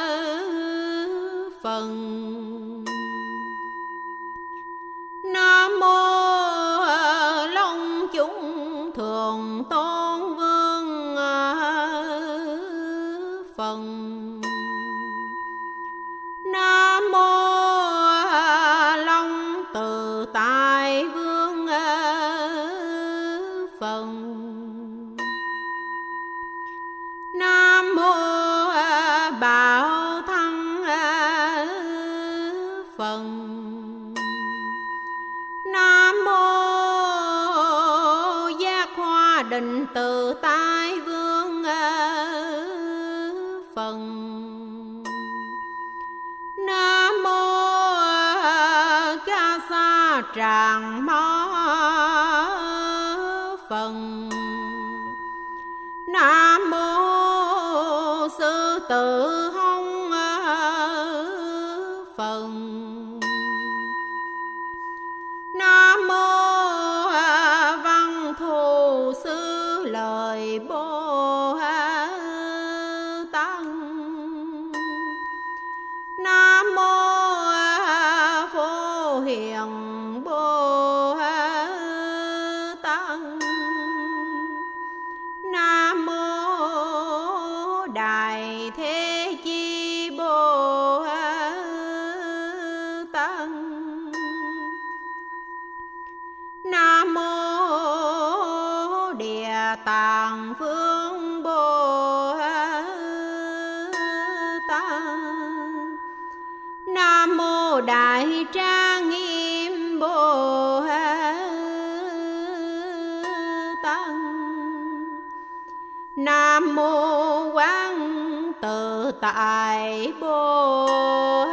bồ 120.21 121.47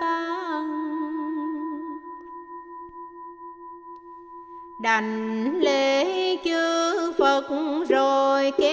ban 0.00 0.68
đành 4.78 5.60
lễ 5.60 6.36
chư 6.44 7.12
phật 7.18 7.44
rồi 7.88 8.52
kêu 8.58 8.67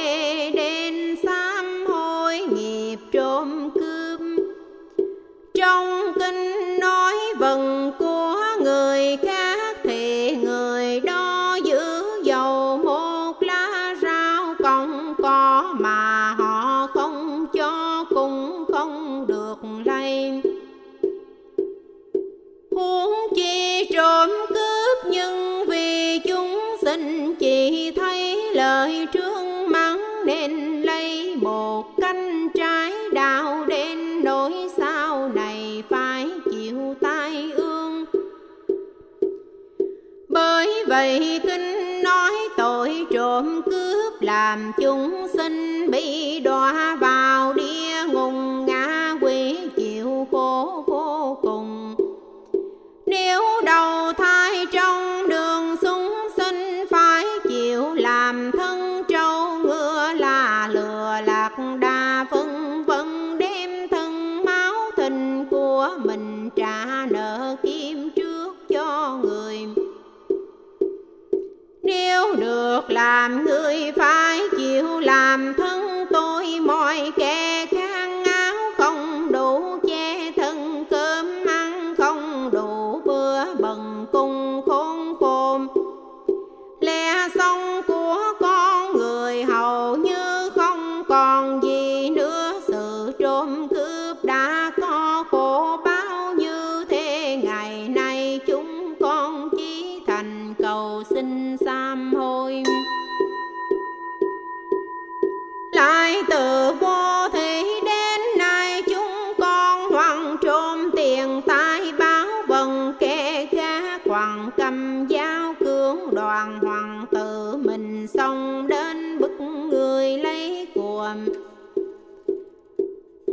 chúng 44.77 45.14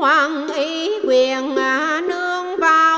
hoàng 0.03 0.48
ý 0.48 0.90
quyền 1.05 1.57
à, 1.57 2.00
nương 2.09 2.57
vai 2.57 2.91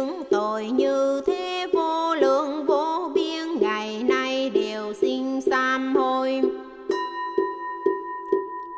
những 0.00 0.24
tội 0.30 0.66
như 0.66 1.22
thế 1.26 1.66
vô 1.72 2.14
lượng, 2.14 2.66
vô 2.66 3.10
biên, 3.14 3.60
ngày 3.60 4.02
nay 4.08 4.50
đều 4.50 4.92
xin 5.00 5.40
sám 5.40 5.96
hối. 5.96 6.42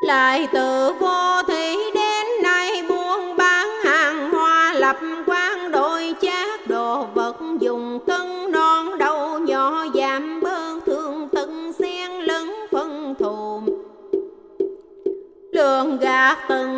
Lại 0.01 0.47
từ 0.53 0.93
vô 0.99 1.41
thủy 1.47 1.77
đến 1.95 2.25
nay 2.43 2.83
buôn 2.89 3.37
bán 3.37 3.67
hàng 3.83 4.31
hoa, 4.31 4.73
lập 4.73 4.97
quan 5.25 5.71
đội 5.71 6.15
chát 6.21 6.67
đồ 6.67 7.05
vật, 7.13 7.35
dùng 7.59 7.99
cân 8.07 8.51
non 8.51 8.97
đầu 8.97 9.39
nhỏ, 9.39 9.85
giảm 9.93 10.41
bớt 10.41 10.79
thương 10.85 11.29
tận 11.31 11.73
xen 11.79 12.11
lấn 12.11 12.49
phân 12.71 13.15
thù 13.19 13.61
lường 15.53 15.97
gạt 15.97 16.37
từng 16.49 16.72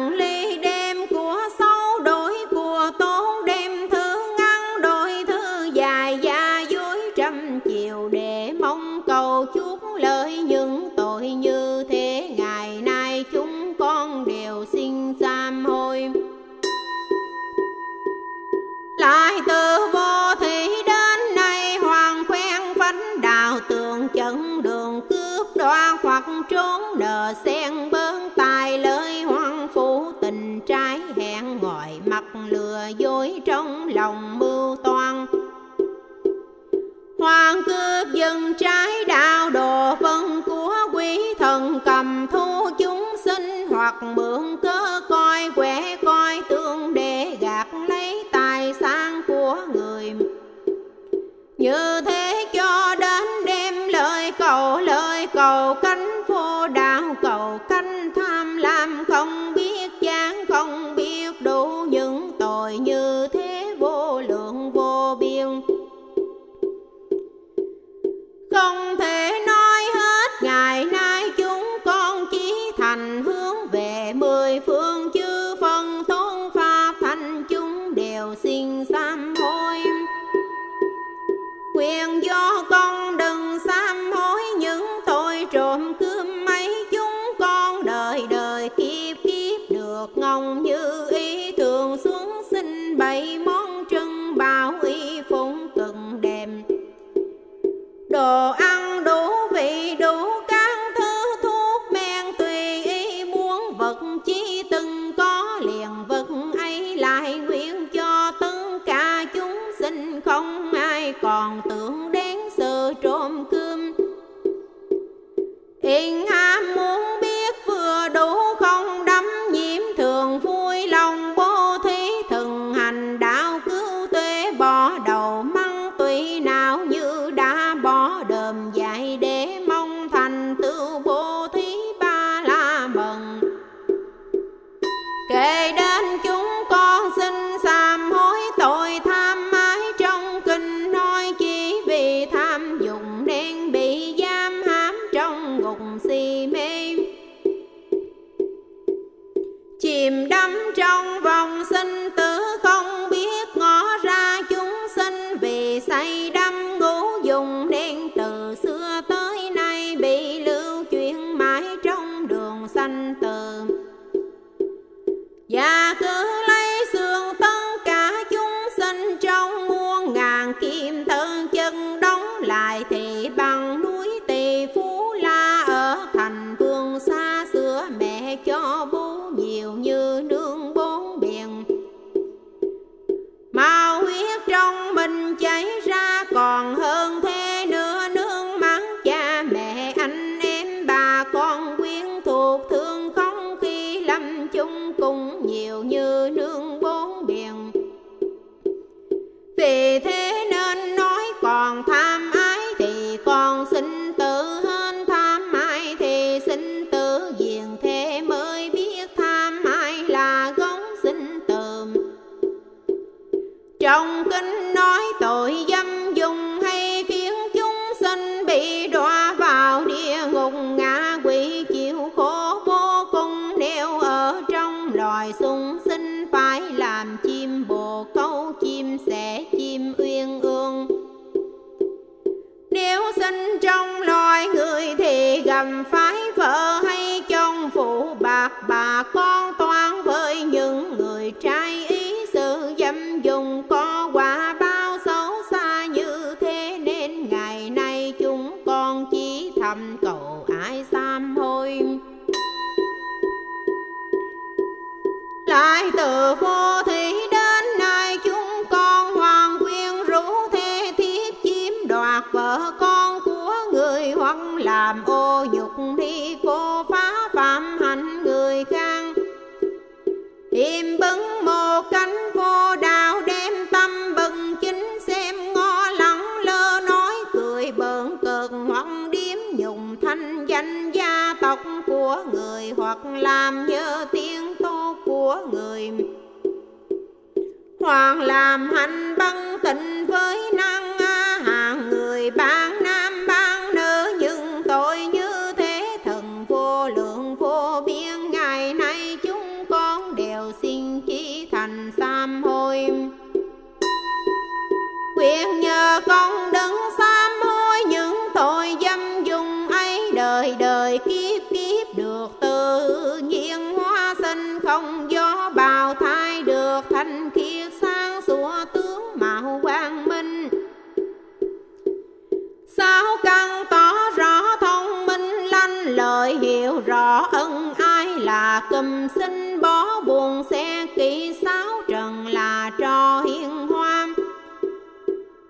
kỷ 330.95 331.33
sáu 331.41 331.81
trần 331.87 332.27
là 332.27 332.71
trò 332.79 333.21
hiền 333.21 333.67
hoa 333.67 334.07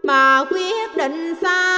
mà 0.04 0.46
quyết 0.50 0.98
định 0.98 1.36
sai 1.42 1.75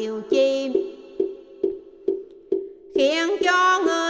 điều 0.00 0.20
chi 0.30 0.68
khiến 2.94 3.28
cho 3.44 3.80
người 3.84 4.03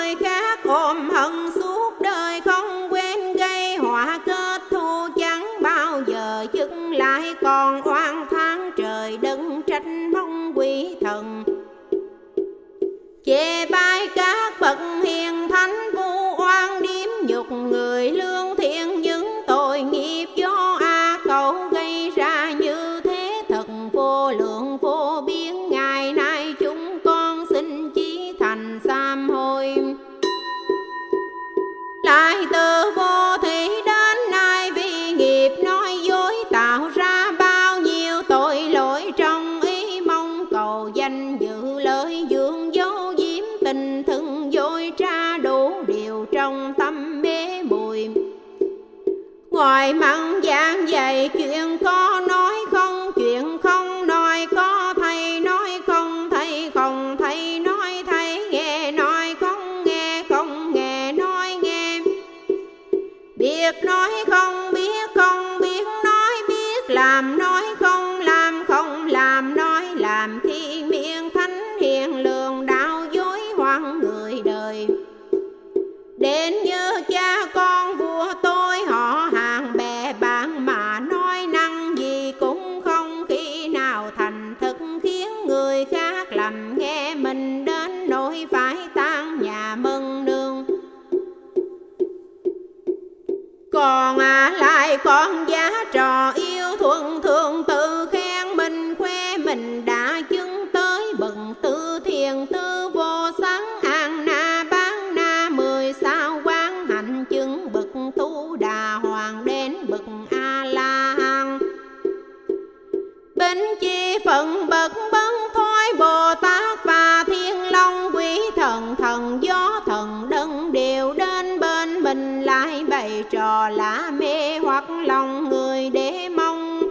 lại 122.45 122.85
bày 122.89 123.25
trò 123.31 123.69
lạ 123.69 124.11
mê 124.19 124.59
hoặc 124.59 124.85
lòng 124.91 125.49
người 125.49 125.91
để 125.91 126.29
mong. 126.29 126.83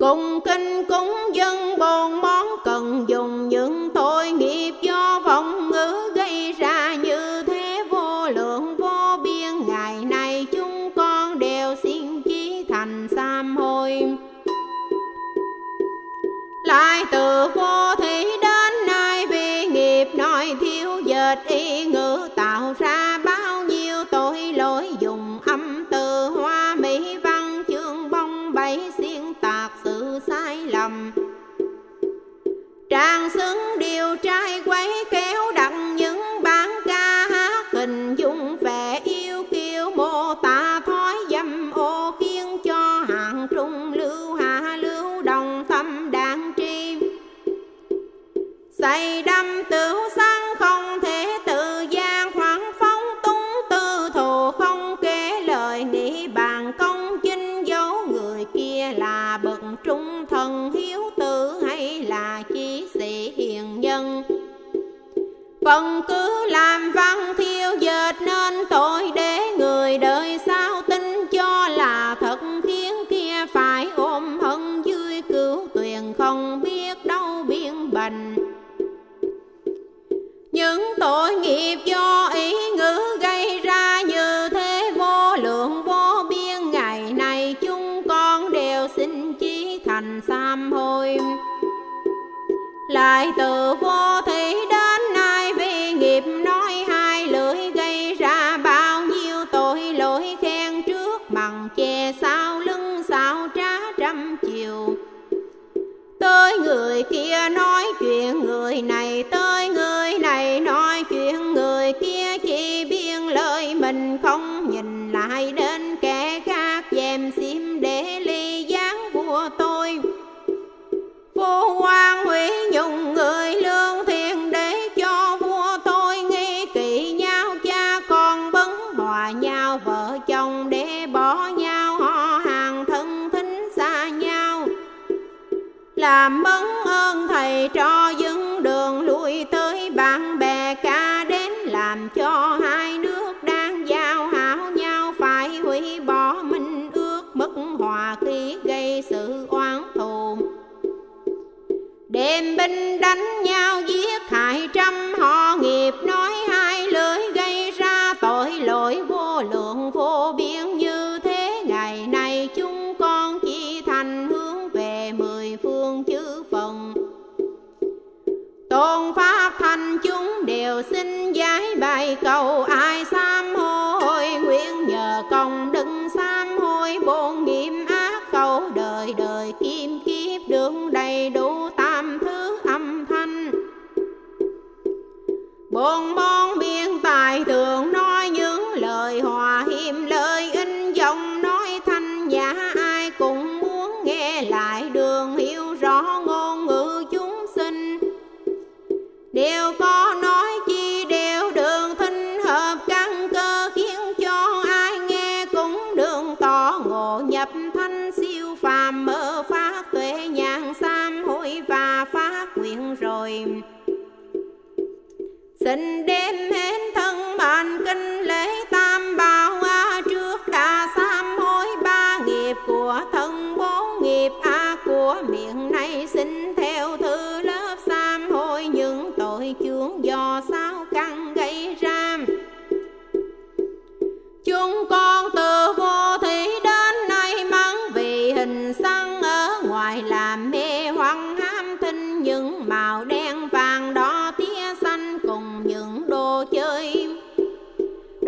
Cùng 0.00 0.40
kinh 0.44 0.84
cúng 0.88 1.14
dân 1.34 1.78
bồn 1.78 2.12
môn 2.12 2.31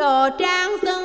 đồ 0.04 0.28
trang 0.38 0.76
xưng 0.82 1.03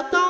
Elton 0.00 0.29